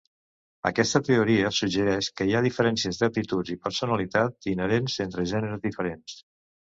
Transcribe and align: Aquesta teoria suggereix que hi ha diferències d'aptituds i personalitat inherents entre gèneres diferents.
Aquesta 0.69 1.01
teoria 1.09 1.51
suggereix 1.57 2.09
que 2.21 2.27
hi 2.29 2.33
ha 2.33 2.41
diferències 2.47 3.01
d'aptituds 3.03 3.53
i 3.57 3.61
personalitat 3.67 4.51
inherents 4.55 4.97
entre 5.07 5.27
gèneres 5.35 5.63
diferents. 5.67 6.17